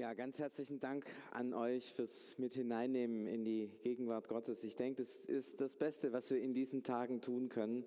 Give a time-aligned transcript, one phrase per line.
[0.00, 4.62] Ja, ganz herzlichen Dank an euch fürs Mit hineinnehmen in die Gegenwart Gottes.
[4.62, 7.82] Ich denke, das ist das Beste, was wir in diesen Tagen tun können,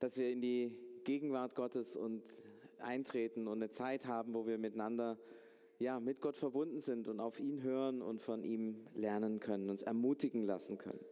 [0.00, 2.24] dass wir in die Gegenwart Gottes und
[2.80, 5.16] eintreten und eine Zeit haben, wo wir miteinander
[5.78, 9.84] ja, mit Gott verbunden sind und auf ihn hören und von ihm lernen können, uns
[9.84, 11.04] ermutigen lassen können.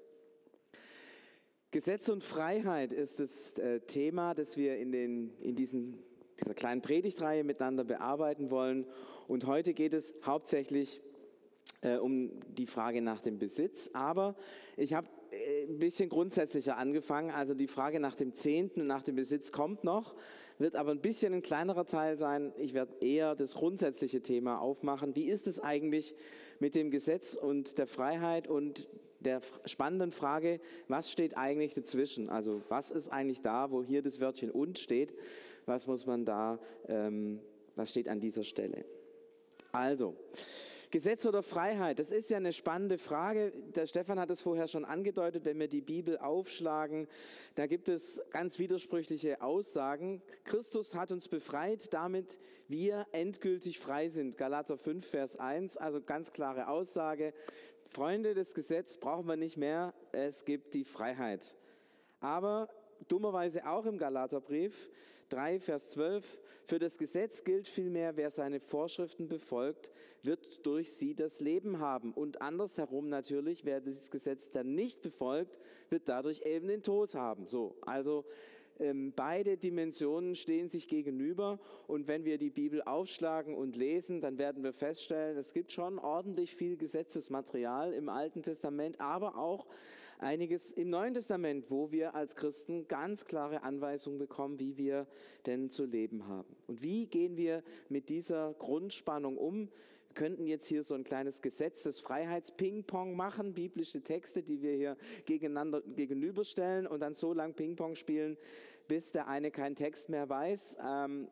[1.71, 6.03] Gesetz und Freiheit ist das äh, Thema, das wir in, den, in diesen
[6.41, 8.87] dieser kleinen Predigtreihe miteinander bearbeiten wollen.
[9.29, 11.01] Und heute geht es hauptsächlich
[11.82, 13.90] äh, um die Frage nach dem Besitz.
[13.93, 14.35] Aber
[14.76, 17.31] ich habe äh, ein bisschen grundsätzlicher angefangen.
[17.31, 20.14] Also die Frage nach dem Zehnten und nach dem Besitz kommt noch,
[20.59, 22.53] wird aber ein bisschen ein kleinerer Teil sein.
[22.57, 25.14] Ich werde eher das grundsätzliche Thema aufmachen.
[25.17, 26.14] Wie ist es eigentlich
[26.61, 28.89] mit dem Gesetz und der Freiheit und
[29.21, 32.28] der spannenden Frage, was steht eigentlich dazwischen?
[32.28, 35.14] Also was ist eigentlich da, wo hier das Wörtchen und steht?
[35.66, 36.58] Was muss man da,
[36.89, 37.41] ähm,
[37.77, 38.84] was steht an dieser Stelle?
[39.70, 40.16] Also,
[40.92, 43.50] Gesetz oder Freiheit, das ist ja eine spannende Frage.
[43.75, 47.09] Der Stefan hat es vorher schon angedeutet, wenn wir die Bibel aufschlagen,
[47.55, 50.20] da gibt es ganz widersprüchliche Aussagen.
[50.45, 54.37] Christus hat uns befreit, damit wir endgültig frei sind.
[54.37, 57.33] Galater 5, Vers 1, also ganz klare Aussage.
[57.87, 61.56] Freunde des Gesetzes brauchen wir nicht mehr, es gibt die Freiheit.
[62.20, 62.69] Aber
[63.09, 64.91] dummerweise auch im Galaterbrief
[65.33, 69.91] 3, Vers 12, für das Gesetz gilt vielmehr, wer seine Vorschriften befolgt,
[70.22, 72.12] wird durch sie das Leben haben.
[72.12, 75.58] Und andersherum natürlich, wer dieses Gesetz dann nicht befolgt,
[75.91, 77.47] wird dadurch eben den Tod haben.
[77.47, 78.25] So, also
[78.78, 81.58] ähm, beide Dimensionen stehen sich gegenüber.
[81.86, 85.98] Und wenn wir die Bibel aufschlagen und lesen, dann werden wir feststellen, es gibt schon
[85.98, 89.66] ordentlich viel Gesetzesmaterial im Alten Testament, aber auch
[90.23, 95.06] einiges im Neuen Testament, wo wir als Christen ganz klare Anweisungen bekommen, wie wir
[95.47, 96.56] denn zu leben haben.
[96.67, 99.69] Und wie gehen wir mit dieser Grundspannung um?
[100.09, 104.75] Wir könnten jetzt hier so ein kleines Gesetz des Freiheits-Ping-Pong machen, biblische Texte, die wir
[104.75, 108.37] hier gegeneinander, gegenüberstellen und dann so lang Ping-Pong spielen,
[108.89, 110.77] bis der eine keinen Text mehr weiß.
[110.87, 111.28] Ähm,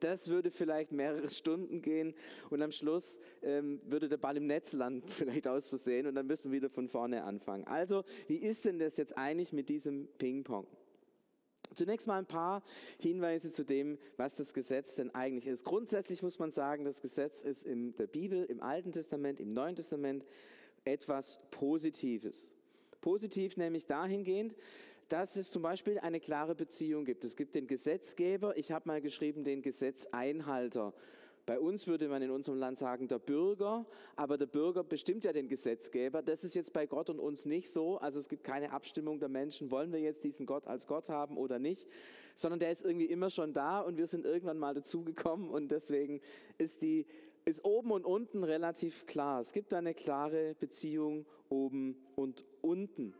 [0.00, 2.14] das würde vielleicht mehrere Stunden gehen
[2.50, 6.26] und am Schluss ähm, würde der Ball im Netz landen, vielleicht aus Versehen und dann
[6.26, 7.66] müssen wir wieder von vorne anfangen.
[7.66, 10.66] Also, wie ist denn das jetzt eigentlich mit diesem Ping-Pong?
[11.74, 12.62] Zunächst mal ein paar
[12.98, 15.64] Hinweise zu dem, was das Gesetz denn eigentlich ist.
[15.64, 19.74] Grundsätzlich muss man sagen, das Gesetz ist in der Bibel, im Alten Testament, im Neuen
[19.74, 20.24] Testament
[20.84, 22.52] etwas Positives.
[23.00, 24.54] Positiv nämlich dahingehend,
[25.08, 27.24] dass es zum Beispiel eine klare Beziehung gibt.
[27.24, 30.92] Es gibt den Gesetzgeber, ich habe mal geschrieben, den Gesetzeinhalter.
[31.46, 33.84] Bei uns würde man in unserem Land sagen, der Bürger,
[34.16, 36.22] aber der Bürger bestimmt ja den Gesetzgeber.
[36.22, 37.98] Das ist jetzt bei Gott und uns nicht so.
[37.98, 41.36] Also es gibt keine Abstimmung der Menschen, wollen wir jetzt diesen Gott als Gott haben
[41.36, 41.86] oder nicht,
[42.34, 46.22] sondern der ist irgendwie immer schon da und wir sind irgendwann mal dazugekommen und deswegen
[46.56, 47.06] ist die
[47.44, 49.42] ist oben und unten relativ klar.
[49.42, 53.14] Es gibt eine klare Beziehung oben und unten.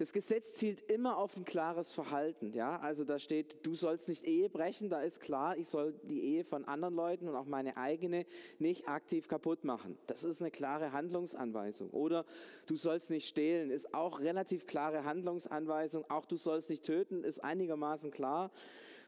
[0.00, 2.54] Das Gesetz zielt immer auf ein klares Verhalten.
[2.54, 4.88] Ja, also da steht, du sollst nicht Ehe brechen.
[4.88, 8.24] Da ist klar, ich soll die Ehe von anderen Leuten und auch meine eigene
[8.58, 9.98] nicht aktiv kaputt machen.
[10.06, 11.90] Das ist eine klare Handlungsanweisung.
[11.90, 12.24] Oder
[12.64, 16.06] du sollst nicht stehlen, ist auch relativ klare Handlungsanweisung.
[16.08, 18.50] Auch du sollst nicht töten, ist einigermaßen klar.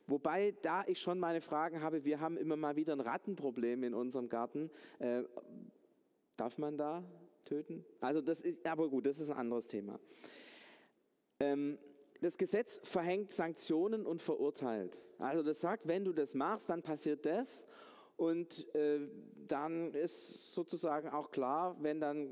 [0.07, 3.95] Wobei da ich schon meine Fragen habe, wir haben immer mal wieder ein Rattenproblem in
[3.95, 4.71] unserem Garten.
[4.99, 5.23] Äh,
[6.37, 7.03] darf man da
[7.47, 7.83] töten?
[7.99, 9.99] Also das ist, aber gut, das ist ein anderes Thema.
[11.43, 11.79] Ähm,
[12.21, 14.97] das Gesetz verhängt Sanktionen und verurteilt.
[15.19, 17.67] Also das sagt, wenn du das machst, dann passiert das.
[18.17, 19.01] Und äh,
[19.49, 22.29] dann ist sozusagen auch klar, wenn dann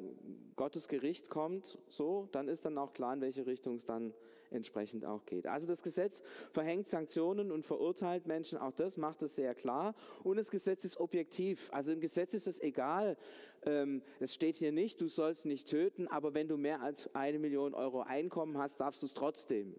[0.55, 4.15] Gottes Gericht kommt, so, dann ist dann auch klar, in welche Richtung es dann
[4.51, 5.47] entsprechend auch geht.
[5.47, 6.23] Also das Gesetz
[6.53, 9.95] verhängt Sanktionen und verurteilt Menschen, auch das macht es sehr klar.
[10.23, 11.69] Und das Gesetz ist objektiv.
[11.73, 13.17] Also im Gesetz ist es egal,
[13.63, 17.39] ähm, es steht hier nicht, du sollst nicht töten, aber wenn du mehr als eine
[17.39, 19.75] Million Euro Einkommen hast, darfst du es trotzdem.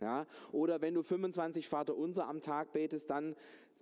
[0.00, 0.26] Ja?
[0.50, 3.36] Oder wenn du 25 Vater unser am Tag betest, dann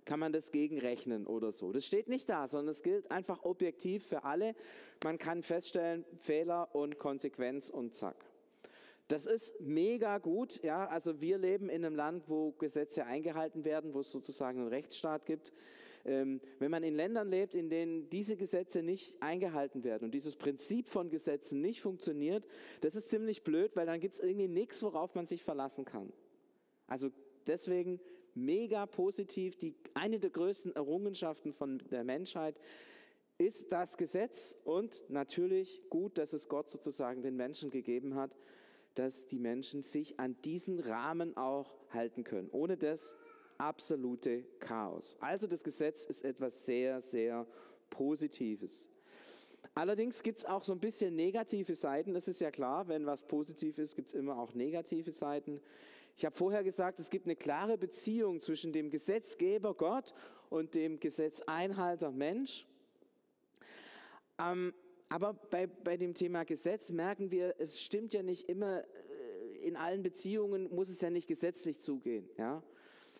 [0.05, 1.71] kann man das gegenrechnen oder so.
[1.71, 4.55] Das steht nicht da, sondern es gilt einfach objektiv für alle.
[5.03, 8.30] Man kann feststellen, Fehler und Konsequenz und zack.
[9.11, 10.87] Das ist mega gut, ja.
[10.87, 15.25] Also wir leben in einem Land, wo Gesetze eingehalten werden, wo es sozusagen einen Rechtsstaat
[15.25, 15.51] gibt.
[16.05, 20.37] Ähm, wenn man in Ländern lebt, in denen diese Gesetze nicht eingehalten werden und dieses
[20.37, 22.47] Prinzip von Gesetzen nicht funktioniert,
[22.79, 26.13] das ist ziemlich blöd, weil dann gibt es irgendwie nichts, worauf man sich verlassen kann.
[26.87, 27.09] Also
[27.47, 27.99] deswegen
[28.33, 29.57] mega positiv.
[29.57, 32.55] Die, eine der größten Errungenschaften von der Menschheit
[33.37, 38.31] ist das Gesetz und natürlich gut, dass es Gott sozusagen den Menschen gegeben hat,
[38.95, 42.49] dass die Menschen sich an diesen Rahmen auch halten können.
[42.51, 43.15] Ohne das
[43.57, 45.17] absolute Chaos.
[45.19, 47.45] Also das Gesetz ist etwas sehr, sehr
[47.89, 48.89] Positives.
[49.73, 52.13] Allerdings gibt es auch so ein bisschen negative Seiten.
[52.13, 55.61] Das ist ja klar, wenn was positiv ist, gibt es immer auch negative Seiten.
[56.17, 60.13] Ich habe vorher gesagt, es gibt eine klare Beziehung zwischen dem Gesetzgeber Gott
[60.49, 62.67] und dem Gesetzeinhalter Mensch.
[64.37, 64.73] Ähm,
[65.11, 69.75] aber bei, bei dem Thema Gesetz merken wir, es stimmt ja nicht immer, äh, in
[69.75, 72.29] allen Beziehungen muss es ja nicht gesetzlich zugehen.
[72.37, 72.63] Ja?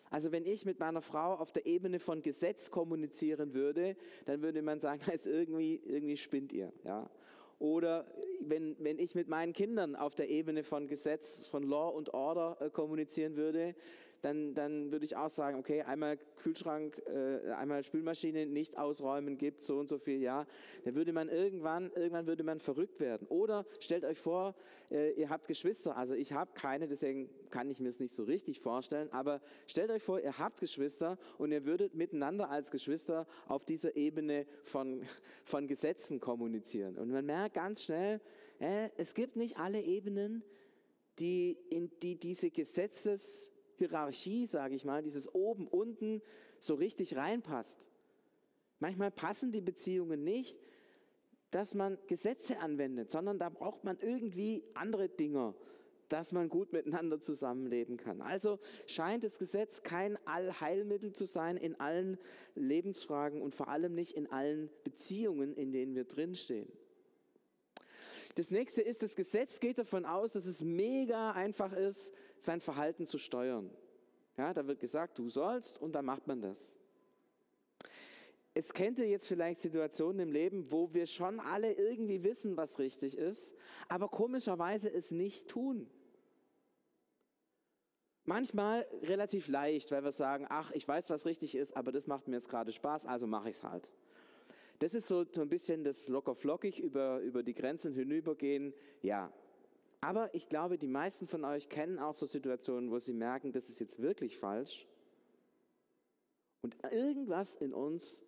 [0.08, 3.94] Also wenn ich mit meiner Frau auf der Ebene von Gesetz kommunizieren würde,
[4.24, 6.72] dann würde man sagen, ist irgendwie, irgendwie spinnt ihr.
[6.82, 7.10] Ja?
[7.58, 8.06] Oder
[8.40, 12.56] wenn, wenn ich mit meinen Kindern auf der Ebene von Gesetz, von Law und Order
[12.60, 13.74] äh, kommunizieren würde,
[14.22, 19.62] dann, dann würde ich auch sagen, okay, einmal Kühlschrank, äh, einmal Spülmaschine nicht ausräumen gibt,
[19.62, 20.46] so und so viel, ja.
[20.84, 23.26] Dann würde man irgendwann, irgendwann würde man verrückt werden.
[23.28, 24.54] Oder stellt euch vor,
[24.90, 28.22] äh, ihr habt Geschwister, also ich habe keine, deswegen kann ich mir es nicht so
[28.22, 33.26] richtig vorstellen, aber stellt euch vor, ihr habt Geschwister und ihr würdet miteinander als Geschwister
[33.48, 35.02] auf dieser Ebene von,
[35.44, 36.96] von Gesetzen kommunizieren.
[36.96, 38.20] Und man merkt ganz schnell,
[38.60, 40.44] äh, es gibt nicht alle Ebenen,
[41.18, 43.51] die in die diese Gesetzes
[43.82, 46.22] Hierarchie, sage ich mal, dieses oben, unten
[46.60, 47.88] so richtig reinpasst.
[48.78, 50.56] Manchmal passen die Beziehungen nicht,
[51.50, 55.54] dass man Gesetze anwendet, sondern da braucht man irgendwie andere Dinge,
[56.08, 58.20] dass man gut miteinander zusammenleben kann.
[58.22, 62.18] Also scheint das Gesetz kein Allheilmittel zu sein in allen
[62.54, 66.70] Lebensfragen und vor allem nicht in allen Beziehungen, in denen wir drinstehen.
[68.36, 73.06] Das nächste ist, das Gesetz geht davon aus, dass es mega einfach ist, sein Verhalten
[73.06, 73.70] zu steuern.
[74.36, 76.78] Ja, da wird gesagt, du sollst und dann macht man das.
[78.54, 82.78] Es kennt ihr jetzt vielleicht Situationen im Leben, wo wir schon alle irgendwie wissen, was
[82.78, 83.56] richtig ist,
[83.88, 85.88] aber komischerweise es nicht tun.
[88.24, 92.28] Manchmal relativ leicht, weil wir sagen, ach, ich weiß, was richtig ist, aber das macht
[92.28, 93.90] mir jetzt gerade Spaß, also mache ich es halt.
[94.78, 98.74] Das ist so, so ein bisschen das locker flockig über, über die Grenzen hinübergehen.
[99.00, 99.32] Ja,
[100.02, 103.68] aber ich glaube, die meisten von euch kennen auch so Situationen, wo sie merken, das
[103.68, 104.86] ist jetzt wirklich falsch.
[106.60, 108.24] Und irgendwas in uns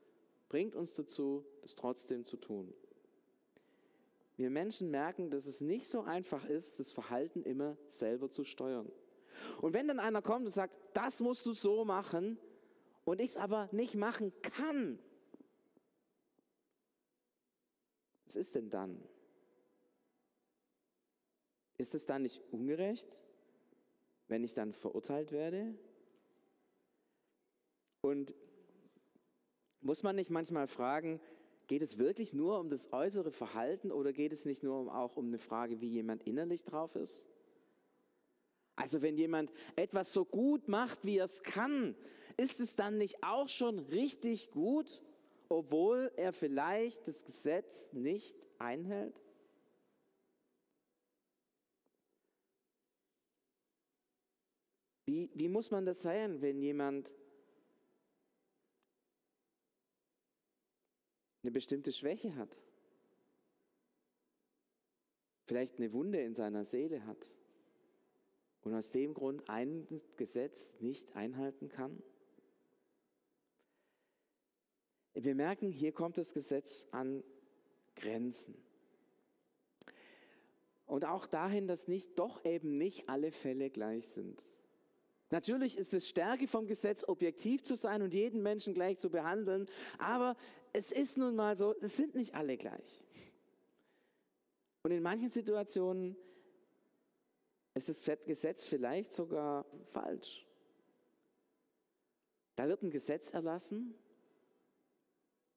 [0.49, 2.73] bringt uns dazu, das trotzdem zu tun.
[4.37, 8.91] Wir Menschen merken, dass es nicht so einfach ist, das Verhalten immer selber zu steuern.
[9.61, 12.38] Und wenn dann einer kommt und sagt, das musst du so machen,
[13.05, 14.99] und ich es aber nicht machen kann,
[18.25, 19.03] was ist denn dann?
[21.84, 23.20] Ist es dann nicht ungerecht,
[24.28, 25.75] wenn ich dann verurteilt werde?
[28.00, 28.34] Und
[29.82, 31.20] muss man nicht manchmal fragen,
[31.66, 35.26] geht es wirklich nur um das äußere Verhalten oder geht es nicht nur auch um
[35.26, 37.26] eine Frage, wie jemand innerlich drauf ist?
[38.76, 41.94] Also wenn jemand etwas so gut macht, wie er es kann,
[42.38, 45.02] ist es dann nicht auch schon richtig gut,
[45.50, 49.24] obwohl er vielleicht das Gesetz nicht einhält?
[55.06, 57.11] Wie, wie muss man das sein, wenn jemand
[61.43, 62.59] eine bestimmte Schwäche hat?
[65.47, 67.31] Vielleicht eine Wunde in seiner Seele hat
[68.62, 69.87] und aus dem Grund ein
[70.17, 72.03] Gesetz nicht einhalten kann?
[75.12, 77.23] Wir merken, hier kommt das Gesetz an
[77.95, 78.56] Grenzen.
[80.87, 84.43] Und auch dahin, dass nicht, doch eben nicht alle Fälle gleich sind.
[85.34, 89.69] Natürlich ist es Stärke vom Gesetz, objektiv zu sein und jeden Menschen gleich zu behandeln,
[89.98, 90.36] aber
[90.72, 93.05] es ist nun mal so, es sind nicht alle gleich.
[94.84, 96.17] Und in manchen Situationen
[97.74, 100.46] ist das Gesetz vielleicht sogar falsch.
[102.55, 103.93] Da wird ein Gesetz erlassen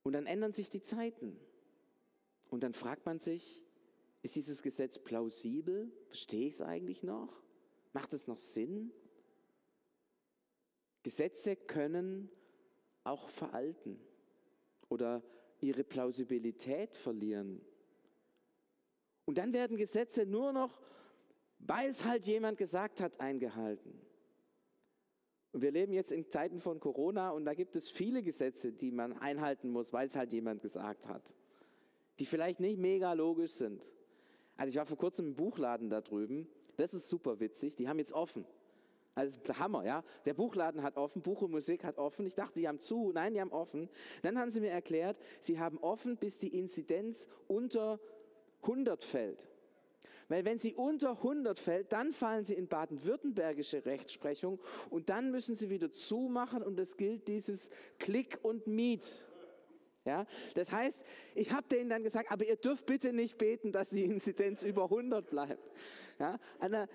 [0.02, 1.40] und dann ändern sich die Zeiten.
[2.50, 3.62] Und dann fragt man sich,
[4.24, 5.92] ist dieses Gesetz plausibel?
[6.08, 7.44] Verstehe ich es eigentlich noch?
[7.94, 8.92] Macht es noch Sinn?
[11.04, 12.30] Gesetze können
[13.04, 14.00] auch veralten
[14.90, 15.24] oder
[15.60, 17.62] ihre Plausibilität verlieren.
[19.26, 20.82] Und dann werden Gesetze nur noch,
[21.60, 24.00] weil es halt jemand gesagt hat, eingehalten.
[25.52, 28.92] Und wir leben jetzt in Zeiten von Corona und da gibt es viele Gesetze, die
[28.92, 31.34] man einhalten muss, weil es halt jemand gesagt hat,
[32.20, 33.86] die vielleicht nicht mega logisch sind.
[34.56, 38.00] Also ich war vor kurzem im Buchladen da drüben, das ist super witzig, die haben
[38.00, 38.46] jetzt offen.
[39.18, 40.04] Also Hammer, ja.
[40.26, 42.28] Der Buchladen hat offen, Buch und Musik hat offen.
[42.28, 43.12] Ich dachte, die haben zu.
[43.12, 43.90] Nein, die haben offen.
[44.22, 48.00] Dann haben sie mir erklärt, sie haben offen, bis die Inzidenz unter
[48.62, 49.48] 100 fällt.
[50.28, 54.60] Weil wenn sie unter 100 fällt, dann fallen sie in baden-württembergische Rechtsprechung
[54.92, 59.28] und dann müssen sie wieder zumachen und es gilt dieses Click und Meet.
[60.08, 61.02] Ja, das heißt,
[61.36, 64.86] ich habe denen dann gesagt, aber ihr dürft bitte nicht beten, dass die Inzidenz über
[64.86, 65.70] 100 bleibt.
[66.18, 66.40] Ja,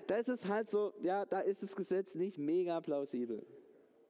[0.07, 3.45] da ist es halt so, ja, da ist das Gesetz nicht mega plausibel.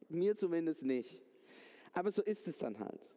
[0.09, 1.21] Mir zumindest nicht.
[1.93, 3.13] Aber so ist es dann halt.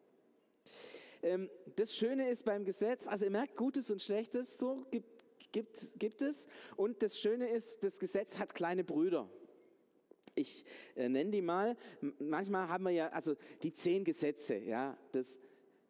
[1.21, 5.91] Ähm, das Schöne ist beim Gesetz, also ihr merkt, Gutes und Schlechtes, so gibt, gibt,
[5.99, 6.47] gibt es.
[6.77, 9.29] Und das Schöne ist, das Gesetz hat kleine Brüder.
[10.33, 10.65] Ich
[10.95, 11.77] äh, nenne die mal.
[12.19, 15.39] Manchmal haben wir ja, also die zehn Gesetze, ja, das,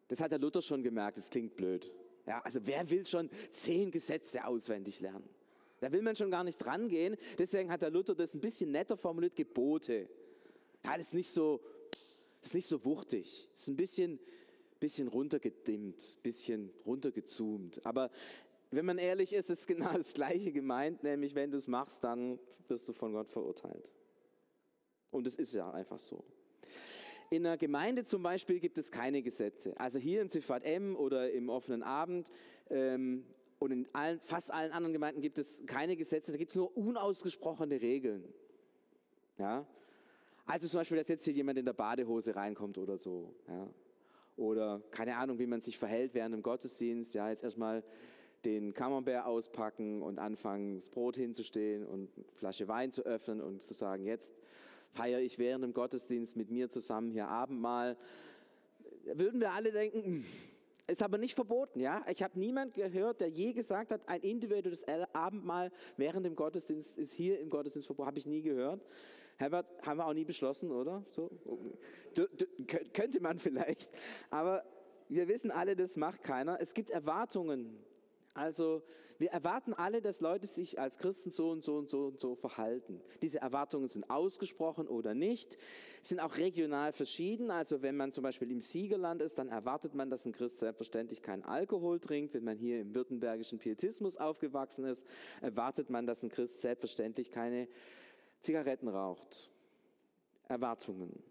[0.08, 1.90] das hat der Luther schon gemerkt, das klingt blöd.
[2.26, 5.28] Ja, also wer will schon zehn Gesetze auswendig lernen?
[5.80, 7.16] Da will man schon gar nicht dran gehen.
[7.38, 10.08] Deswegen hat der Luther das ein bisschen netter formuliert, Gebote.
[10.84, 11.60] Ja, das ist nicht so,
[12.42, 13.48] ist nicht so wuchtig.
[13.52, 14.18] Das ist ein bisschen,
[14.80, 17.84] bisschen runtergedimmt, bisschen runtergezoomt.
[17.84, 18.10] Aber
[18.70, 22.38] wenn man ehrlich ist, ist genau das Gleiche gemeint, nämlich wenn du es machst, dann
[22.68, 23.92] wirst du von Gott verurteilt.
[25.10, 26.24] Und es ist ja einfach so.
[27.30, 29.78] In einer Gemeinde zum Beispiel gibt es keine Gesetze.
[29.78, 32.30] Also hier im Ziffat M oder im offenen Abend
[32.70, 33.24] ähm,
[33.58, 36.76] und in allen, fast allen anderen Gemeinden gibt es keine Gesetze, da gibt es nur
[36.76, 38.32] unausgesprochene Regeln.
[39.38, 39.66] Ja?
[40.46, 43.34] Also zum Beispiel, dass jetzt hier jemand in der Badehose reinkommt oder so.
[43.48, 43.68] Ja?
[44.36, 47.14] Oder keine Ahnung, wie man sich verhält während dem Gottesdienst.
[47.14, 47.82] Ja, jetzt erstmal
[48.44, 53.62] den Camembert auspacken und anfangen, das Brot hinzustehen und eine Flasche Wein zu öffnen und
[53.62, 54.36] zu sagen, jetzt
[54.96, 57.96] feiere ich während dem Gottesdienst mit mir zusammen hier Abendmahl.
[59.04, 60.24] Würden wir alle denken, hm,
[60.88, 62.04] ist aber nicht verboten, ja?
[62.08, 67.12] Ich habe niemand gehört, der je gesagt hat, ein individuelles Abendmahl während dem Gottesdienst ist
[67.12, 68.06] hier im Gottesdienst verboten.
[68.06, 68.84] Habe ich nie gehört.
[69.36, 71.04] Herbert, haben wir auch nie beschlossen, oder?
[71.10, 71.30] So?
[72.14, 72.46] Du, du,
[72.94, 73.90] könnte man vielleicht.
[74.30, 74.64] Aber
[75.08, 76.58] wir wissen alle, das macht keiner.
[76.60, 77.84] Es gibt Erwartungen
[78.36, 78.82] also
[79.18, 82.34] wir erwarten alle, dass Leute sich als Christen so und so und so und so
[82.34, 83.00] verhalten.
[83.22, 85.56] Diese Erwartungen sind ausgesprochen oder nicht,
[86.02, 87.50] sind auch regional verschieden.
[87.50, 91.22] Also wenn man zum Beispiel im Siegerland ist, dann erwartet man, dass ein Christ selbstverständlich
[91.22, 92.34] keinen Alkohol trinkt.
[92.34, 95.04] Wenn man hier im württembergischen Pietismus aufgewachsen ist,
[95.40, 97.68] erwartet man, dass ein Christ selbstverständlich keine
[98.40, 99.50] Zigaretten raucht.
[100.48, 101.22] Erwartungen.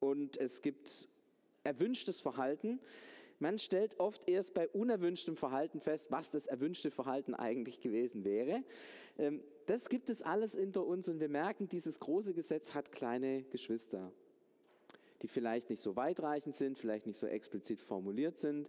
[0.00, 1.08] Und es gibt
[1.64, 2.80] erwünschtes Verhalten.
[3.40, 8.64] Man stellt oft erst bei unerwünschtem Verhalten fest, was das erwünschte Verhalten eigentlich gewesen wäre.
[9.16, 13.42] Ähm, das gibt es alles hinter uns und wir merken, dieses große Gesetz hat kleine
[13.44, 14.12] Geschwister,
[15.22, 18.68] die vielleicht nicht so weitreichend sind, vielleicht nicht so explizit formuliert sind,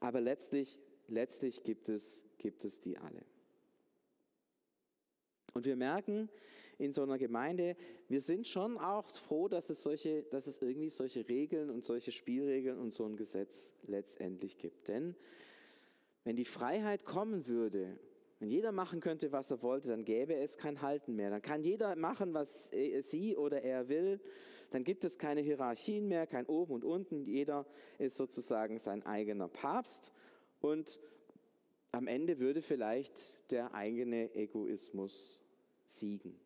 [0.00, 3.22] aber letztlich, letztlich gibt, es, gibt es die alle.
[5.54, 6.28] Und wir merken
[6.78, 7.76] in so einer Gemeinde,
[8.08, 12.12] wir sind schon auch froh, dass es, solche, dass es irgendwie solche Regeln und solche
[12.12, 14.86] Spielregeln und so ein Gesetz letztendlich gibt.
[14.86, 15.16] Denn
[16.24, 17.98] wenn die Freiheit kommen würde,
[18.38, 21.30] wenn jeder machen könnte, was er wollte, dann gäbe es kein Halten mehr.
[21.30, 22.70] Dann kann jeder machen, was
[23.00, 24.20] sie oder er will.
[24.70, 27.24] Dann gibt es keine Hierarchien mehr, kein Oben und Unten.
[27.24, 27.66] Jeder
[27.98, 30.12] ist sozusagen sein eigener Papst.
[30.60, 31.00] Und
[31.90, 33.14] am Ende würde vielleicht
[33.50, 35.40] der eigene Egoismus
[35.86, 36.38] siegen.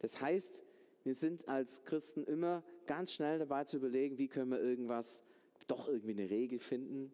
[0.00, 0.64] Das heißt,
[1.04, 5.22] wir sind als Christen immer ganz schnell dabei zu überlegen, wie können wir irgendwas,
[5.66, 7.12] doch irgendwie eine Regel finden.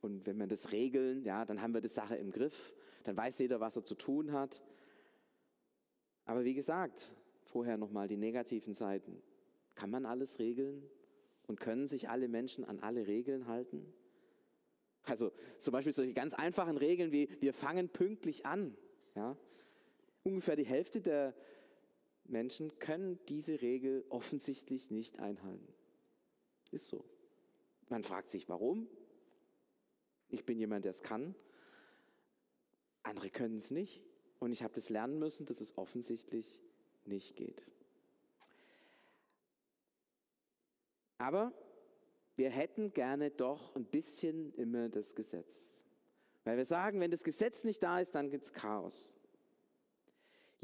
[0.00, 2.74] Und wenn wir das regeln, ja, dann haben wir die Sache im Griff.
[3.04, 4.62] Dann weiß jeder, was er zu tun hat.
[6.26, 7.12] Aber wie gesagt,
[7.44, 9.22] vorher nochmal die negativen Seiten.
[9.74, 10.82] Kann man alles regeln?
[11.46, 13.92] Und können sich alle Menschen an alle Regeln halten?
[15.04, 18.76] Also zum Beispiel solche ganz einfachen Regeln wie wir fangen pünktlich an.
[19.14, 19.36] Ja?
[20.22, 21.34] Ungefähr die Hälfte der
[22.24, 25.72] Menschen können diese Regel offensichtlich nicht einhalten.
[26.70, 27.04] Ist so.
[27.88, 28.88] Man fragt sich, warum?
[30.28, 31.34] Ich bin jemand, der es kann.
[33.02, 34.02] Andere können es nicht.
[34.38, 36.60] Und ich habe das lernen müssen, dass es offensichtlich
[37.04, 37.64] nicht geht.
[41.18, 41.52] Aber
[42.36, 45.72] wir hätten gerne doch ein bisschen immer das Gesetz.
[46.44, 49.14] Weil wir sagen, wenn das Gesetz nicht da ist, dann gibt es Chaos.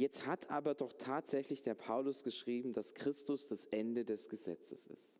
[0.00, 5.14] Jetzt hat aber doch tatsächlich der Paulus geschrieben, dass Christus das Ende des Gesetzes ist.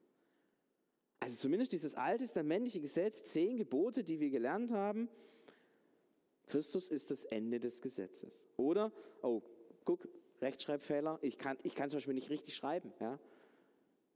[1.19, 5.11] Also zumindest dieses alte männliche Gesetz, zehn Gebote, die wir gelernt haben,
[6.47, 8.49] Christus ist das Ende des Gesetzes.
[8.57, 9.43] Oder, oh,
[9.85, 10.09] guck,
[10.41, 12.91] Rechtschreibfehler, ich kann, ich kann zum Beispiel nicht richtig schreiben.
[13.01, 13.19] Ja?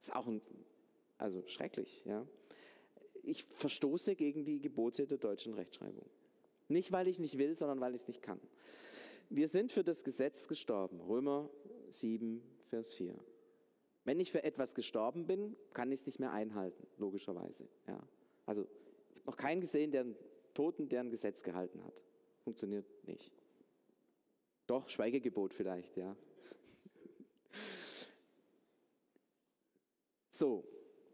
[0.00, 0.40] Ist auch ein
[1.18, 2.26] also schrecklich, ja.
[3.22, 6.08] Ich verstoße gegen die Gebote der deutschen Rechtschreibung.
[6.68, 8.40] Nicht, weil ich nicht will, sondern weil ich es nicht kann.
[9.30, 11.00] Wir sind für das Gesetz gestorben.
[11.00, 11.50] Römer
[11.90, 13.14] 7, Vers 4.
[14.04, 17.68] Wenn ich für etwas gestorben bin, kann ich es nicht mehr einhalten, logischerweise.
[17.86, 18.06] Ja.
[18.44, 20.16] Also, ich habe noch keinen gesehen, der einen
[20.52, 22.02] Toten, der ein Gesetz gehalten hat.
[22.42, 23.32] Funktioniert nicht.
[24.66, 26.16] Doch, Schweigegebot vielleicht, ja.
[30.30, 30.64] So,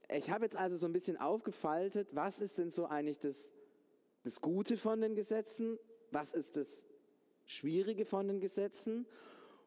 [0.09, 3.53] ich habe jetzt also so ein bisschen aufgefaltet, was ist denn so eigentlich das,
[4.23, 5.79] das Gute von den Gesetzen,
[6.11, 6.90] was ist das
[7.51, 9.07] Schwierige von den Gesetzen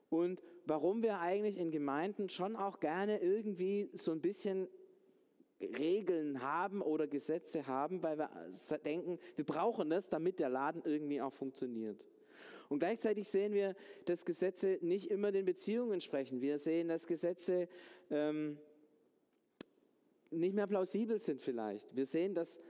[0.10, 4.70] und warum wir eigentlich in Gemeinden schon auch gerne irgendwie so ein bisschen
[5.60, 8.30] Regeln haben oder Gesetze haben, weil wir
[8.86, 12.02] denken, wir brauchen das, damit der Laden irgendwie auch funktioniert.
[12.70, 13.76] Und gleichzeitig sehen wir,
[14.06, 16.42] dass Gesetze nicht immer den Beziehungen entsprechen.
[16.42, 17.68] Wir sehen, dass Gesetze
[18.10, 18.58] ähm,
[20.32, 21.94] nicht mehr plausibel sind vielleicht.
[21.94, 22.62] Wir sehen, dass,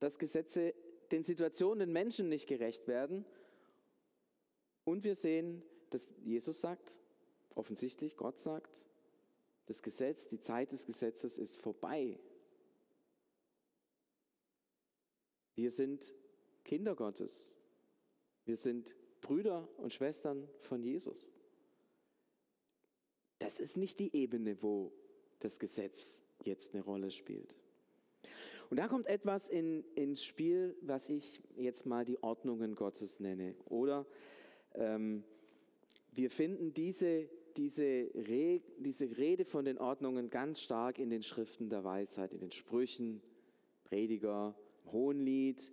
[0.00, 0.74] dass Gesetze
[1.12, 3.24] den Situationen, den Menschen nicht gerecht werden.
[4.88, 6.98] Und wir sehen, dass Jesus sagt,
[7.54, 8.86] offensichtlich Gott sagt,
[9.66, 12.18] das Gesetz, die Zeit des Gesetzes ist vorbei.
[15.56, 16.14] Wir sind
[16.64, 17.50] Kinder Gottes.
[18.46, 21.34] Wir sind Brüder und Schwestern von Jesus.
[23.40, 24.94] Das ist nicht die Ebene, wo
[25.40, 27.54] das Gesetz jetzt eine Rolle spielt.
[28.70, 33.54] Und da kommt etwas in, ins Spiel, was ich jetzt mal die Ordnungen Gottes nenne.
[33.66, 34.06] Oder
[34.78, 35.24] ähm,
[36.12, 41.68] wir finden diese, diese, Re, diese Rede von den Ordnungen ganz stark in den Schriften
[41.68, 43.22] der Weisheit, in den Sprüchen,
[43.84, 44.56] Prediger,
[44.86, 45.72] Hohenlied,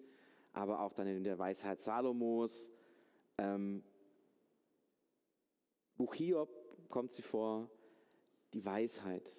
[0.54, 2.72] aber auch dann in der Weisheit Salomos.
[3.38, 3.84] Ähm,
[5.98, 6.50] Buch Hiob
[6.90, 7.70] kommt sie vor,
[8.54, 9.30] die Weisheit.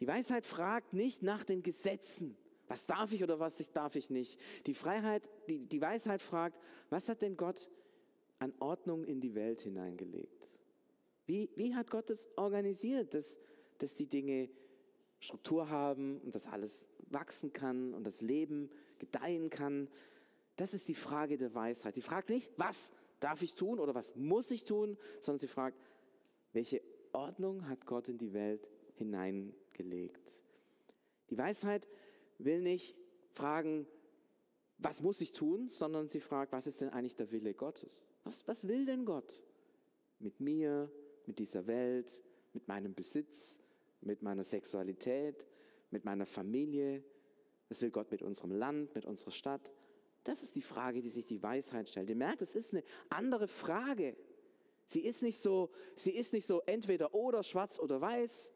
[0.00, 4.40] Die Weisheit fragt nicht nach den Gesetzen, was darf ich oder was darf ich nicht.
[4.66, 6.58] Die Freiheit, die, die Weisheit fragt,
[6.90, 7.68] was hat denn Gott
[8.38, 10.58] an Ordnung in die Welt hineingelegt?
[11.26, 13.38] Wie, wie hat Gott es organisiert, dass,
[13.78, 14.50] dass die Dinge
[15.20, 19.88] Struktur haben und dass alles wachsen kann und das Leben gedeihen kann?
[20.56, 21.96] Das ist die Frage der Weisheit.
[21.96, 25.78] Die fragt nicht, was darf ich tun oder was muss ich tun, sondern sie fragt,
[26.52, 30.42] welche Ordnung hat Gott in die Welt hineingelegt?
[31.30, 31.88] Die Weisheit
[32.38, 32.94] will nicht
[33.30, 33.86] fragen,
[34.78, 38.06] was muss ich tun, sondern sie fragt, was ist denn eigentlich der Wille Gottes?
[38.24, 39.42] Was, was will denn Gott
[40.18, 40.90] mit mir,
[41.26, 42.10] mit dieser Welt,
[42.52, 43.58] mit meinem Besitz,
[44.00, 45.46] mit meiner Sexualität,
[45.90, 47.04] mit meiner Familie?
[47.68, 49.70] Was will Gott mit unserem Land, mit unserer Stadt?
[50.24, 52.08] Das ist die Frage, die sich die Weisheit stellt.
[52.08, 54.16] Ihr merkt, es ist eine andere Frage.
[54.86, 58.52] Sie ist nicht so, sie ist nicht so entweder oder schwarz oder weiß,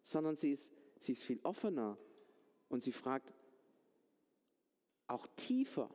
[0.00, 1.98] sondern sie ist, sie ist viel offener
[2.68, 3.32] und sie fragt
[5.06, 5.90] auch tiefer,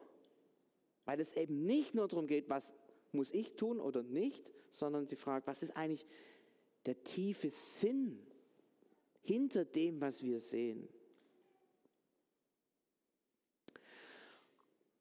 [1.05, 2.73] weil es eben nicht nur darum geht, was
[3.13, 6.05] muss ich tun oder nicht, sondern sie fragt, was ist eigentlich
[6.85, 8.19] der tiefe Sinn
[9.21, 10.87] hinter dem, was wir sehen.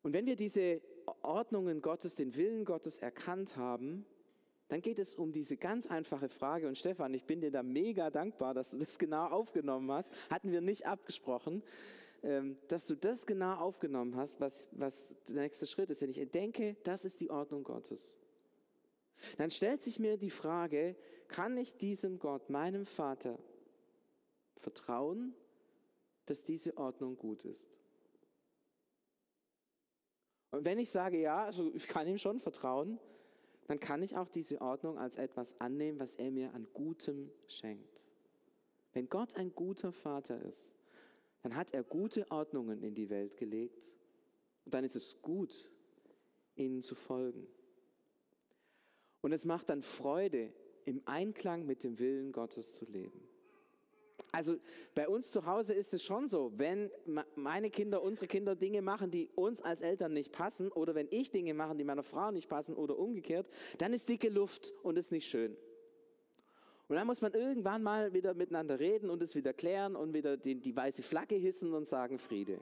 [0.03, 0.81] Und wenn wir diese
[1.23, 4.05] Ordnungen Gottes, den Willen Gottes erkannt haben,
[4.69, 6.67] dann geht es um diese ganz einfache Frage.
[6.67, 10.13] Und Stefan, ich bin dir da mega dankbar, dass du das genau aufgenommen hast.
[10.31, 11.63] Hatten wir nicht abgesprochen,
[12.69, 16.03] dass du das genau aufgenommen hast, was, was der nächste Schritt ist.
[16.03, 18.17] Wenn ich denke, das ist die Ordnung Gottes.
[19.39, 20.97] Dann stellt sich mir die Frage,
[21.29, 23.39] kann ich diesem Gott, meinem Vater,
[24.57, 25.35] vertrauen,
[26.27, 27.71] dass diese Ordnung gut ist?
[30.51, 33.01] Und wenn ich sage, ja, also ich kann ihm schon vertrauen,
[33.67, 38.01] dann kann ich auch diese Ordnung als etwas annehmen, was er mir an Gutem schenkt.
[38.93, 40.75] Wenn Gott ein guter Vater ist,
[41.43, 43.93] dann hat er gute Ordnungen in die Welt gelegt
[44.65, 45.71] und dann ist es gut,
[46.55, 47.47] ihnen zu folgen.
[49.21, 50.53] Und es macht dann Freude,
[50.85, 53.23] im Einklang mit dem Willen Gottes zu leben.
[54.31, 54.57] Also
[54.95, 56.91] bei uns zu Hause ist es schon so, wenn
[57.35, 61.31] meine Kinder, unsere Kinder Dinge machen, die uns als Eltern nicht passen oder wenn ich
[61.31, 65.13] Dinge mache, die meiner Frau nicht passen oder umgekehrt, dann ist dicke Luft und ist
[65.13, 65.57] nicht schön.
[66.93, 70.37] Und dann muss man irgendwann mal wieder miteinander reden und es wieder klären und wieder
[70.37, 72.61] die, die weiße Flagge hissen und sagen Friede.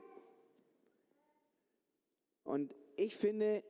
[2.45, 3.61] Und ich finde,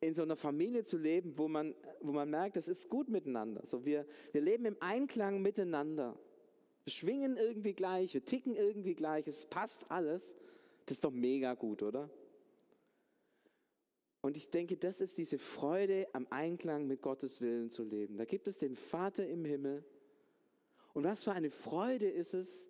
[0.00, 3.60] in so einer Familie zu leben, wo man, wo man merkt, es ist gut miteinander.
[3.66, 6.18] So wir, wir leben im Einklang miteinander.
[6.84, 10.34] Wir schwingen irgendwie gleich, wir ticken irgendwie gleich, es passt alles.
[10.86, 12.08] Das ist doch mega gut, oder?
[14.22, 18.18] Und ich denke, das ist diese Freude am Einklang mit Gottes Willen zu leben.
[18.18, 19.82] Da gibt es den Vater im Himmel.
[20.92, 22.68] Und was für eine Freude ist es,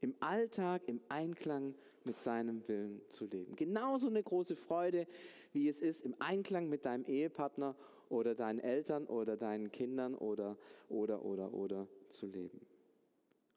[0.00, 1.74] im Alltag im Einklang
[2.04, 3.54] mit seinem Willen zu leben.
[3.54, 5.06] Genauso eine große Freude,
[5.52, 7.76] wie es ist, im Einklang mit deinem Ehepartner
[8.08, 10.56] oder deinen Eltern oder deinen Kindern oder,
[10.88, 12.60] oder, oder, oder zu leben.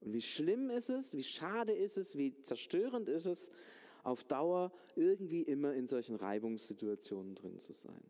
[0.02, 3.50] Und wie schlimm ist es, wie schade ist es, wie zerstörend ist es,
[4.04, 8.04] auf Dauer irgendwie immer in solchen Reibungssituationen drin zu sein.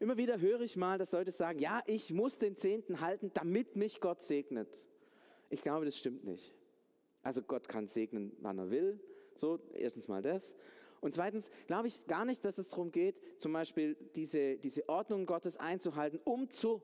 [0.00, 3.76] Immer wieder höre ich mal, dass Leute sagen, ja, ich muss den Zehnten halten, damit
[3.76, 4.86] mich Gott segnet.
[5.50, 6.54] Ich glaube, das stimmt nicht.
[7.22, 9.00] Also Gott kann segnen, wann er will.
[9.36, 10.56] So, erstens mal das.
[11.00, 15.26] Und zweitens glaube ich gar nicht, dass es darum geht, zum Beispiel diese, diese Ordnung
[15.26, 16.82] Gottes einzuhalten, um zu,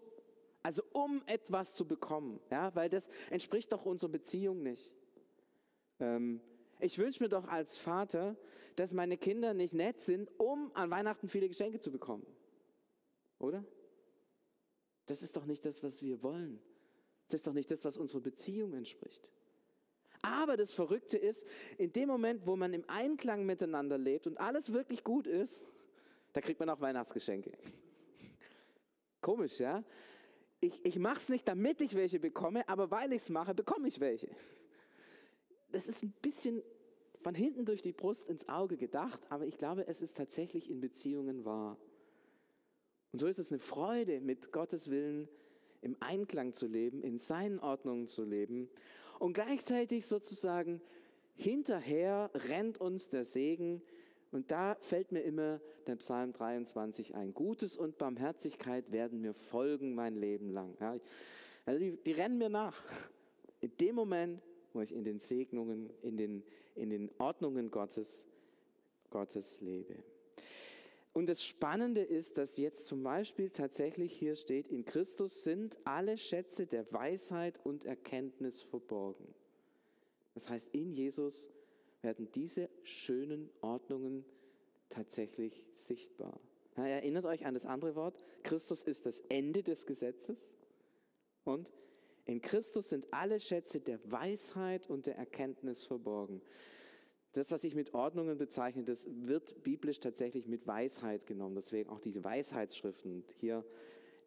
[0.62, 2.40] also um etwas zu bekommen.
[2.50, 4.92] Ja, weil das entspricht doch unserer Beziehung nicht.
[6.00, 6.40] Ähm,
[6.80, 8.36] ich wünsche mir doch als Vater,
[8.76, 12.26] dass meine Kinder nicht nett sind, um an Weihnachten viele Geschenke zu bekommen.
[13.38, 13.64] Oder?
[15.06, 16.60] Das ist doch nicht das, was wir wollen.
[17.28, 19.30] Das ist doch nicht das, was unserer Beziehung entspricht.
[20.22, 24.72] Aber das Verrückte ist, in dem Moment, wo man im Einklang miteinander lebt und alles
[24.72, 25.64] wirklich gut ist,
[26.32, 27.52] da kriegt man auch Weihnachtsgeschenke.
[29.20, 29.84] Komisch, ja?
[30.60, 33.88] Ich, ich mache es nicht, damit ich welche bekomme, aber weil ich es mache, bekomme
[33.88, 34.28] ich welche.
[35.74, 36.62] Das ist ein bisschen
[37.20, 40.80] von hinten durch die Brust ins Auge gedacht, aber ich glaube, es ist tatsächlich in
[40.80, 41.76] Beziehungen wahr.
[43.12, 45.28] Und so ist es eine Freude, mit Gottes Willen
[45.80, 48.68] im Einklang zu leben, in seinen Ordnungen zu leben
[49.18, 50.80] und gleichzeitig sozusagen
[51.34, 53.82] hinterher rennt uns der Segen.
[54.30, 57.34] Und da fällt mir immer der Psalm 23 ein.
[57.34, 60.76] Gutes und Barmherzigkeit werden mir folgen mein Leben lang.
[60.78, 60.96] Ja,
[61.66, 62.80] also die, die rennen mir nach.
[63.60, 64.40] In dem Moment,
[64.74, 66.42] wo ich in den Segnungen, in den,
[66.74, 68.26] in den Ordnungen Gottes,
[69.10, 70.02] Gottes lebe.
[71.12, 76.18] Und das Spannende ist, dass jetzt zum Beispiel tatsächlich hier steht, in Christus sind alle
[76.18, 79.32] Schätze der Weisheit und Erkenntnis verborgen.
[80.34, 81.48] Das heißt, in Jesus
[82.02, 84.24] werden diese schönen Ordnungen
[84.90, 86.40] tatsächlich sichtbar.
[86.74, 88.24] Erinnert euch an das andere Wort.
[88.42, 90.50] Christus ist das Ende des Gesetzes.
[91.44, 91.72] Und
[92.24, 96.40] in Christus sind alle Schätze der Weisheit und der Erkenntnis verborgen
[97.34, 101.56] das, was ich mit Ordnungen bezeichne, das wird biblisch tatsächlich mit Weisheit genommen.
[101.56, 103.12] Deswegen auch diese Weisheitsschriften.
[103.12, 103.64] Und hier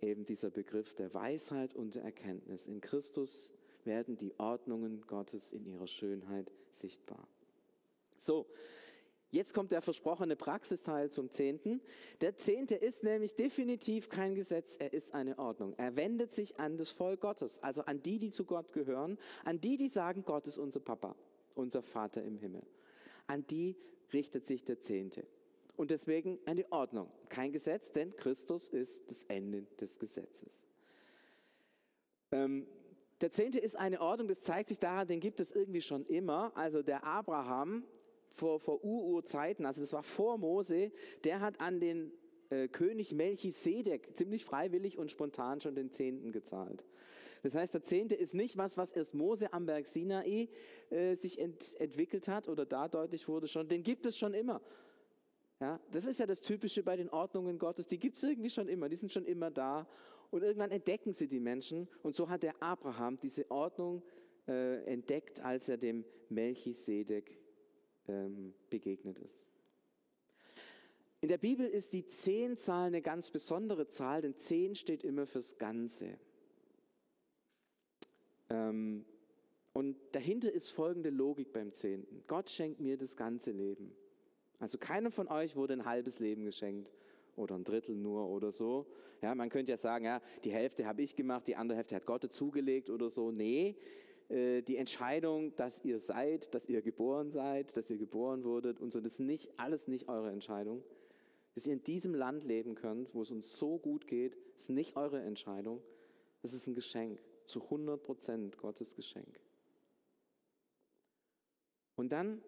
[0.01, 2.65] eben dieser Begriff der Weisheit und der Erkenntnis.
[2.65, 3.53] In Christus
[3.85, 7.25] werden die Ordnungen Gottes in ihrer Schönheit sichtbar.
[8.17, 8.45] So,
[9.31, 11.81] jetzt kommt der versprochene Praxisteil zum Zehnten.
[12.21, 15.73] Der Zehnte ist nämlich definitiv kein Gesetz, er ist eine Ordnung.
[15.77, 19.61] Er wendet sich an das Volk Gottes, also an die, die zu Gott gehören, an
[19.61, 21.15] die, die sagen, Gott ist unser Papa,
[21.55, 22.63] unser Vater im Himmel
[23.27, 23.75] an die
[24.13, 25.27] richtet sich der Zehnte.
[25.75, 30.63] Und deswegen eine Ordnung, kein Gesetz, denn Christus ist das Ende des Gesetzes.
[32.31, 32.67] Ähm,
[33.21, 36.55] der Zehnte ist eine Ordnung, das zeigt sich daran, den gibt es irgendwie schon immer.
[36.55, 37.83] Also der Abraham
[38.37, 40.91] vor, vor Ururzeiten, also das war vor Mose,
[41.23, 42.11] der hat an den
[42.49, 46.85] äh, König Melchisedek ziemlich freiwillig und spontan schon den Zehnten gezahlt.
[47.43, 50.49] Das heißt, der Zehnte ist nicht was, was erst Mose am Berg Sinai
[50.89, 53.67] äh, sich ent, entwickelt hat oder da deutlich wurde schon.
[53.67, 54.61] Den gibt es schon immer.
[55.59, 57.87] Ja, das ist ja das Typische bei den Ordnungen Gottes.
[57.87, 58.89] Die gibt es irgendwie schon immer.
[58.89, 59.87] Die sind schon immer da.
[60.29, 61.87] Und irgendwann entdecken sie die Menschen.
[62.03, 64.03] Und so hat der Abraham diese Ordnung
[64.47, 67.39] äh, entdeckt, als er dem Melchisedek
[68.07, 69.47] ähm, begegnet ist.
[71.19, 75.57] In der Bibel ist die Zehnzahl eine ganz besondere Zahl, denn zehn steht immer fürs
[75.57, 76.19] Ganze.
[78.49, 79.03] Ähm,
[79.73, 82.23] und dahinter ist folgende Logik beim Zehnten.
[82.27, 83.95] Gott schenkt mir das ganze Leben.
[84.59, 86.91] Also keinem von euch wurde ein halbes Leben geschenkt
[87.35, 88.87] oder ein Drittel nur oder so.
[89.21, 92.05] Ja, man könnte ja sagen, ja, die Hälfte habe ich gemacht, die andere Hälfte hat
[92.05, 93.31] Gott zugelegt oder so.
[93.31, 93.75] Nee,
[94.29, 98.91] äh, die Entscheidung, dass ihr seid, dass ihr geboren seid, dass ihr geboren wurdet und
[98.91, 100.83] so, das ist nicht alles nicht eure Entscheidung.
[101.55, 104.95] Dass ihr in diesem Land leben könnt, wo es uns so gut geht, ist nicht
[104.95, 105.81] eure Entscheidung.
[106.43, 109.39] Das ist ein Geschenk zu 100 Prozent Gottes Geschenk.
[111.95, 112.41] Und dann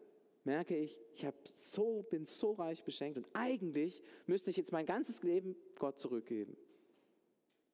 [0.44, 5.24] merke ich, ich so, bin so reich beschenkt und eigentlich müsste ich jetzt mein ganzes
[5.24, 6.56] Leben Gott zurückgeben.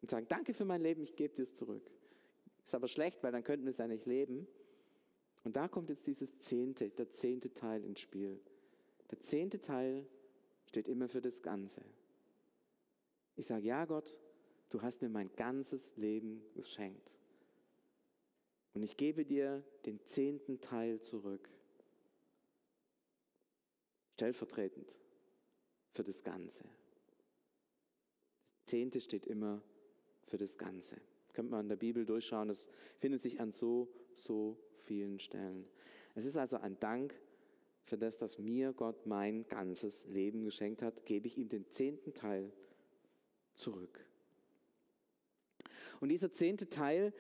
[0.02, 1.92] Und sagen, danke für mein Leben, ich gebe dir es zurück.
[2.66, 4.48] Ist aber schlecht, weil dann könnten wir es ja nicht leben.
[5.44, 8.42] Und da kommt jetzt dieses zehnte, der zehnte Teil ins Spiel.
[9.12, 10.08] Der zehnte Teil
[10.66, 11.84] steht immer für das Ganze.
[13.36, 14.18] Ich sage, ja Gott,
[14.70, 17.20] du hast mir mein ganzes Leben geschenkt.
[18.74, 21.48] Und ich gebe dir den zehnten Teil zurück.
[24.14, 24.98] Stellvertretend
[25.94, 26.64] für das Ganze.
[28.56, 29.62] Das Zehnte steht immer
[30.26, 31.00] für das Ganze.
[31.36, 35.68] Könnte man in der Bibel durchschauen, das findet sich an so, so vielen Stellen.
[36.16, 37.14] Es ist also ein Dank
[37.84, 42.14] für das, dass mir Gott mein ganzes Leben geschenkt hat, gebe ich ihm den zehnten
[42.14, 42.54] Teil
[43.54, 44.00] zurück.
[46.00, 47.14] Und dieser zehnte Teil,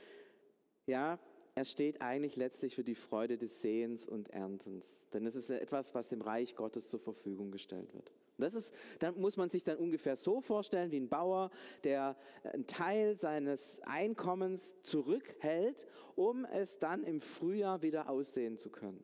[0.87, 1.19] ja,
[1.53, 5.05] er steht eigentlich letztlich für die Freude des Sehens und Erntens.
[5.13, 8.13] Denn es ist etwas, was dem Reich Gottes zur Verfügung gestellt wird.
[8.37, 11.51] Das ist, dann muss man sich dann ungefähr so vorstellen wie ein Bauer,
[11.83, 19.03] der einen Teil seines Einkommens zurückhält, um es dann im Frühjahr wieder aussehen zu können.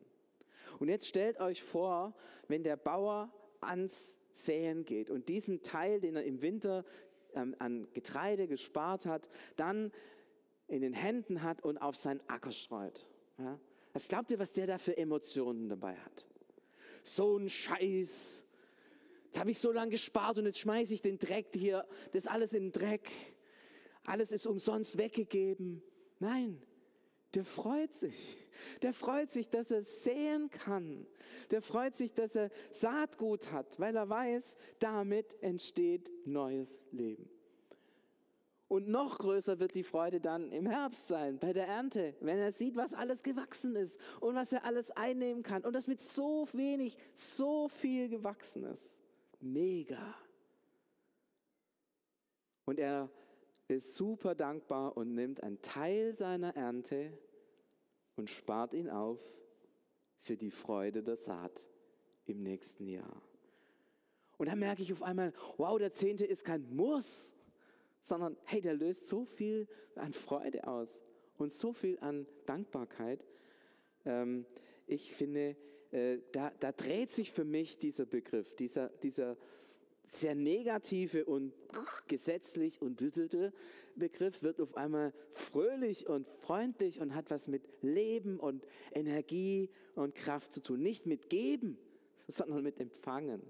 [0.78, 2.14] Und jetzt stellt euch vor,
[2.48, 6.84] wenn der Bauer ans Säen geht und diesen Teil, den er im Winter
[7.34, 9.92] ähm, an Getreide gespart hat, dann
[10.68, 13.06] in den Händen hat und auf seinen Acker streut.
[13.38, 13.58] Ja?
[13.92, 16.26] Was glaubt ihr, was der da für Emotionen dabei hat?
[17.02, 18.41] So ein Scheiß.
[19.32, 22.52] Jetzt habe ich so lange gespart und jetzt schmeiße ich den Dreck hier, das alles
[22.52, 23.10] in den Dreck.
[24.04, 25.82] Alles ist umsonst weggegeben.
[26.18, 26.60] Nein,
[27.32, 28.36] der freut sich.
[28.82, 31.06] Der freut sich, dass er sehen kann.
[31.50, 37.30] Der freut sich, dass er Saatgut hat, weil er weiß, damit entsteht neues Leben.
[38.68, 42.52] Und noch größer wird die Freude dann im Herbst sein, bei der Ernte, wenn er
[42.52, 46.46] sieht, was alles gewachsen ist und was er alles einnehmen kann und das mit so
[46.52, 48.92] wenig, so viel gewachsen ist.
[49.42, 50.14] Mega.
[52.64, 53.10] Und er
[53.68, 57.12] ist super dankbar und nimmt einen Teil seiner Ernte
[58.16, 59.18] und spart ihn auf
[60.18, 61.68] für die Freude der Saat
[62.26, 63.22] im nächsten Jahr.
[64.38, 67.32] Und dann merke ich auf einmal, wow, der Zehnte ist kein Muss,
[68.02, 70.88] sondern hey, der löst so viel an Freude aus
[71.36, 73.24] und so viel an Dankbarkeit.
[74.04, 74.46] Ähm,
[74.86, 75.56] ich finde,
[75.92, 79.36] äh, da, da, dreht sich für mich dieser Begriff, dieser, dieser
[80.10, 81.52] sehr negative und
[82.08, 83.02] gesetzlich und
[83.94, 90.14] Begriff wird auf einmal fröhlich und freundlich und hat was mit Leben und Energie und
[90.14, 90.82] Kraft zu tun.
[90.82, 91.78] Nicht mit Geben,
[92.26, 93.42] sondern mit Empfangen.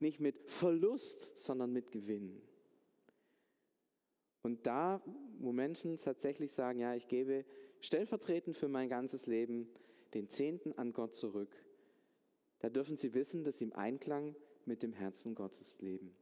[0.00, 2.40] Nicht mit Verlust, sondern mit Gewinn.
[4.42, 5.02] Und da,
[5.38, 7.44] wo Menschen tatsächlich sagen, ja, ich gebe
[7.80, 9.68] stellvertretend für mein ganzes Leben
[10.14, 11.50] den Zehnten an Gott zurück,
[12.60, 16.14] da dürfen sie wissen, dass sie im Einklang mit dem Herzen Gottes leben.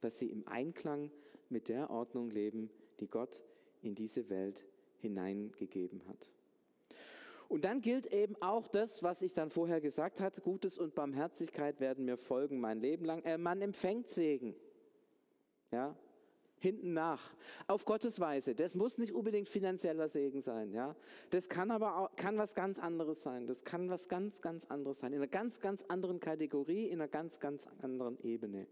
[0.00, 1.10] Dass sie im Einklang
[1.48, 3.40] mit der Ordnung leben, die Gott
[3.82, 4.64] in diese Welt
[4.98, 6.30] hineingegeben hat.
[7.48, 11.80] Und dann gilt eben auch das, was ich dann vorher gesagt hatte, Gutes und Barmherzigkeit
[11.80, 13.24] werden mir folgen mein Leben lang.
[13.24, 14.54] Äh, man empfängt Segen.
[15.72, 15.96] Ja,
[16.60, 17.34] hinten nach.
[17.66, 18.54] Auf Gottes Weise.
[18.54, 20.72] Das muss nicht unbedingt finanzieller Segen sein.
[20.72, 20.94] Ja?
[21.30, 23.46] Das kann aber auch, kann was ganz anderes sein.
[23.46, 25.12] Das kann was ganz, ganz anderes sein.
[25.12, 28.66] In einer ganz, ganz anderen Kategorie, in einer ganz, ganz anderen Ebene.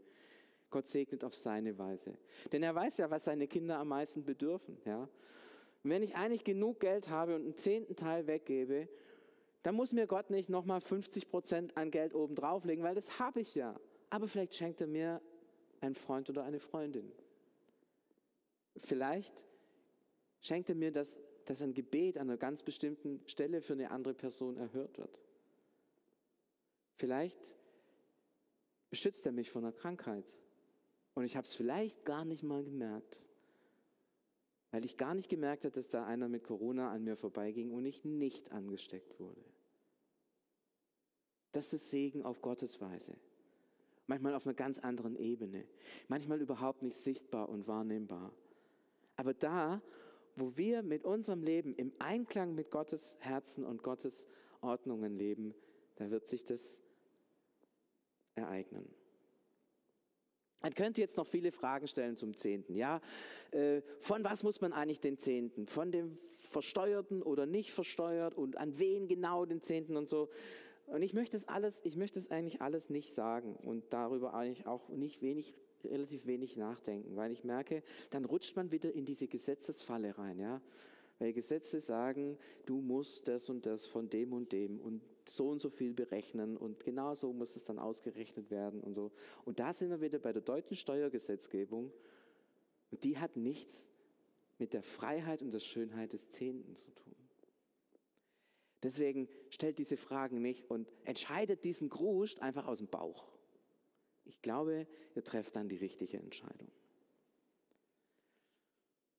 [0.70, 2.12] Gott segnet auf seine Weise.
[2.52, 4.76] Denn er weiß ja, was seine Kinder am meisten bedürfen.
[4.84, 5.08] Ja?
[5.82, 8.88] Wenn ich eigentlich genug Geld habe und einen zehnten Teil weggebe,
[9.62, 13.40] dann muss mir Gott nicht nochmal 50 Prozent an Geld oben drauflegen, weil das habe
[13.40, 13.74] ich ja.
[14.10, 15.20] Aber vielleicht schenkt er mir
[15.80, 17.10] einen Freund oder eine Freundin.
[18.84, 19.46] Vielleicht
[20.40, 24.14] schenkt er mir, dass, dass ein Gebet an einer ganz bestimmten Stelle für eine andere
[24.14, 25.18] Person erhört wird.
[26.96, 27.38] Vielleicht
[28.90, 30.24] beschützt er mich vor einer Krankheit
[31.14, 33.22] und ich habe es vielleicht gar nicht mal gemerkt,
[34.70, 37.84] weil ich gar nicht gemerkt habe, dass da einer mit Corona an mir vorbeiging und
[37.84, 39.44] ich nicht angesteckt wurde.
[41.52, 43.16] Das ist Segen auf Gottes Weise.
[44.06, 45.66] Manchmal auf einer ganz anderen Ebene.
[46.08, 48.32] Manchmal überhaupt nicht sichtbar und wahrnehmbar.
[49.18, 49.82] Aber da,
[50.36, 54.28] wo wir mit unserem Leben im Einklang mit Gottes Herzen und Gottes
[54.60, 55.54] Ordnungen leben,
[55.96, 56.78] da wird sich das
[58.36, 58.88] ereignen.
[60.60, 62.76] Man könnte jetzt noch viele Fragen stellen zum Zehnten.
[62.76, 63.00] Ja,
[63.50, 65.66] äh, von was muss man eigentlich den Zehnten?
[65.66, 70.30] Von dem Versteuerten oder nicht versteuert und an wen genau den Zehnten und so.
[70.86, 74.68] Und ich möchte es alles, ich möchte es eigentlich alles nicht sagen und darüber eigentlich
[74.68, 79.28] auch nicht wenig relativ wenig nachdenken, weil ich merke, dann rutscht man wieder in diese
[79.28, 80.60] Gesetzesfalle rein, ja.
[81.18, 85.60] Weil Gesetze sagen, du musst das und das von dem und dem und so und
[85.60, 89.10] so viel berechnen und genau so muss es dann ausgerechnet werden und so.
[89.44, 91.92] Und da sind wir wieder bei der deutschen Steuergesetzgebung
[92.90, 93.84] und die hat nichts
[94.58, 97.14] mit der Freiheit und der Schönheit des Zehnten zu tun.
[98.82, 103.26] Deswegen stellt diese Fragen nicht und entscheidet diesen Gruscht einfach aus dem Bauch.
[104.28, 106.70] Ich glaube, ihr trefft dann die richtige Entscheidung.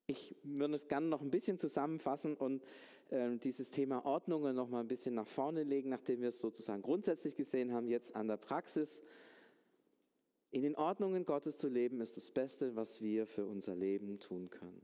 [0.08, 2.63] Ich würde es gerne noch ein bisschen zusammenfassen und
[3.10, 6.82] äh, dieses Thema Ordnungen noch mal ein bisschen nach vorne legen, nachdem wir es sozusagen
[6.82, 9.04] grundsätzlich gesehen haben, jetzt an der Praxis.
[10.52, 14.50] In den Ordnungen Gottes zu leben, ist das Beste, was wir für unser Leben tun
[14.50, 14.82] können.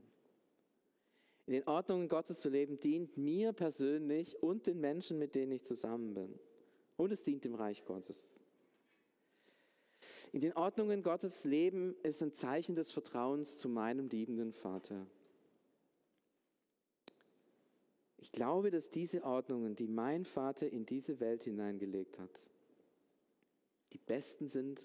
[1.46, 5.64] In den Ordnungen Gottes zu leben, dient mir persönlich und den Menschen, mit denen ich
[5.64, 6.38] zusammen bin.
[6.96, 8.28] Und es dient dem Reich Gottes.
[10.32, 15.06] In den Ordnungen Gottes Leben ist ein Zeichen des Vertrauens zu meinem liebenden Vater.
[18.18, 22.50] Ich glaube, dass diese Ordnungen, die mein Vater in diese Welt hineingelegt hat,
[23.92, 24.82] die besten sind.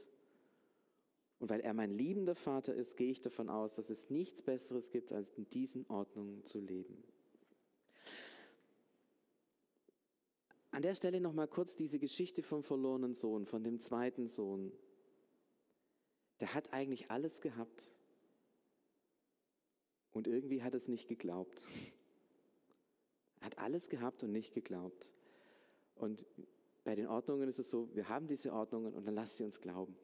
[1.40, 4.92] Und weil er mein liebender Vater ist, gehe ich davon aus, dass es nichts Besseres
[4.92, 7.04] gibt, als in diesen Ordnungen zu leben.
[10.70, 14.72] An der Stelle noch mal kurz diese Geschichte vom verlorenen Sohn, von dem zweiten Sohn.
[16.42, 17.92] Der hat eigentlich alles gehabt
[20.12, 21.64] und irgendwie hat es nicht geglaubt.
[23.40, 25.12] Er hat alles gehabt und nicht geglaubt.
[25.96, 26.26] Und
[26.84, 29.62] bei den Ordnungen ist es so, wir haben diese Ordnungen und dann lasst sie uns
[29.62, 29.96] glauben,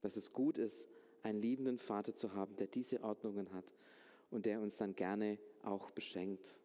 [0.00, 0.88] dass es gut ist,
[1.22, 3.74] einen liebenden Vater zu haben, der diese Ordnungen hat
[4.30, 6.60] und der uns dann gerne auch beschenkt.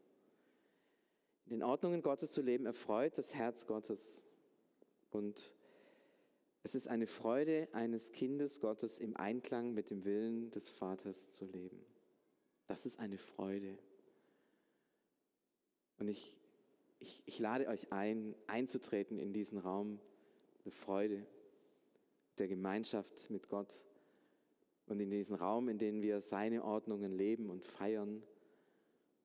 [1.46, 4.22] In den Ordnungen Gottes zu leben erfreut das Herz Gottes.
[5.10, 5.57] Und
[6.63, 11.46] es ist eine Freude eines Kindes Gottes im Einklang mit dem Willen des Vaters zu
[11.46, 11.80] leben.
[12.67, 13.78] Das ist eine Freude.
[16.00, 16.38] Und ich,
[17.00, 20.00] ich, ich lade euch ein, einzutreten in diesen Raum
[20.65, 21.26] der Freude,
[22.38, 23.74] der Gemeinschaft mit Gott
[24.86, 28.24] und in diesen Raum, in dem wir seine Ordnungen leben und feiern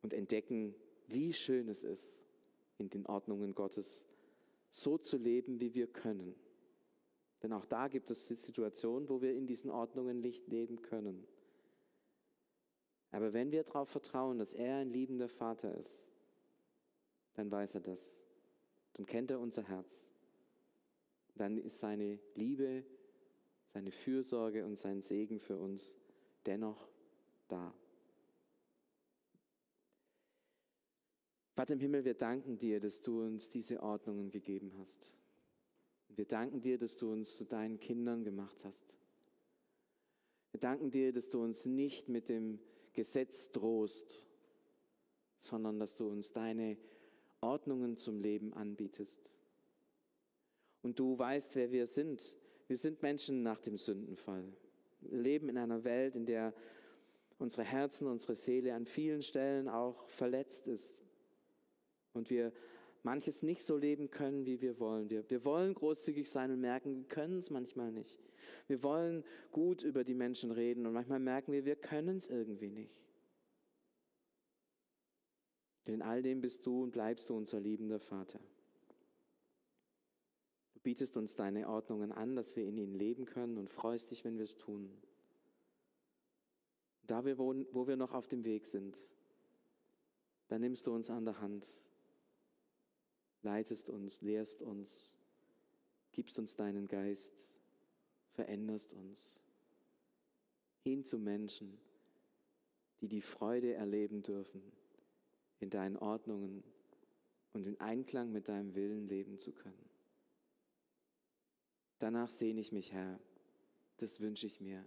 [0.03, 0.75] und entdecken,
[1.09, 2.13] wie schön es ist,
[2.79, 4.07] in den Ordnungen Gottes
[4.71, 6.35] so zu leben, wie wir können.
[7.43, 11.27] Denn auch da gibt es Situationen, wo wir in diesen Ordnungen nicht leben können.
[13.11, 16.07] Aber wenn wir darauf vertrauen, dass er ein liebender Vater ist,
[17.35, 18.23] dann weiß er das.
[18.95, 20.07] Dann kennt er unser Herz.
[21.35, 22.85] Dann ist seine Liebe,
[23.73, 25.95] seine Fürsorge und sein Segen für uns
[26.47, 26.89] dennoch
[27.49, 27.75] da.
[31.55, 35.17] Vater im Himmel, wir danken dir, dass du uns diese Ordnungen gegeben hast.
[36.17, 38.97] Wir danken dir, dass du uns zu deinen Kindern gemacht hast.
[40.51, 42.59] Wir danken dir, dass du uns nicht mit dem
[42.93, 44.27] Gesetz drohst,
[45.39, 46.77] sondern dass du uns deine
[47.41, 49.33] Ordnungen zum Leben anbietest.
[50.83, 52.37] Und du weißt, wer wir sind.
[52.69, 54.45] Wir sind Menschen nach dem Sündenfall.
[55.01, 56.55] Wir leben in einer Welt, in der
[57.39, 61.03] unsere Herzen, unsere Seele an vielen Stellen auch verletzt ist.
[62.13, 62.53] Und wir
[63.03, 65.11] manches nicht so leben können, wie wir wollen.
[65.11, 68.19] Wir, wir wollen großzügig sein und merken, wir können es manchmal nicht.
[68.69, 72.71] Wir wollen gut über die Menschen reden und manchmal merken wir, wir können es irgendwie
[72.71, 73.03] nicht.
[75.87, 78.39] Denn in all dem bist du und bleibst du unser liebender Vater.
[80.75, 84.25] Du bietest uns deine Ordnungen an, dass wir in ihnen leben können und freust dich,
[84.25, 84.91] wenn wir es tun.
[87.05, 88.97] Da wir, wo, wo wir noch auf dem Weg sind,
[90.47, 91.67] da nimmst du uns an der Hand,
[93.43, 95.15] leitest uns, lehrst uns,
[96.13, 97.55] gibst uns deinen Geist,
[98.35, 99.43] veränderst uns
[100.83, 101.79] hin zu Menschen,
[103.01, 104.63] die die Freude erleben dürfen
[105.61, 106.63] in deinen Ordnungen
[107.53, 109.89] und in Einklang mit deinem Willen leben zu können.
[111.99, 113.21] Danach sehne ich mich, Herr.
[113.99, 114.85] Das wünsche ich mir.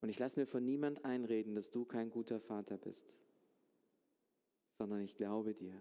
[0.00, 3.14] Und ich lasse mir von niemand einreden, dass du kein guter Vater bist,
[4.78, 5.80] sondern ich glaube dir,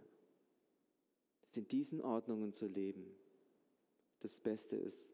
[1.58, 3.06] in diesen Ordnungen zu leben
[4.20, 5.10] das Beste ist,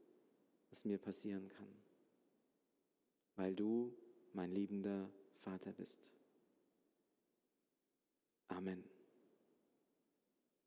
[0.69, 1.73] was mir passieren kann,
[3.35, 3.93] weil du
[4.33, 5.09] mein liebender
[5.41, 6.09] Vater bist.
[8.49, 8.83] Amen.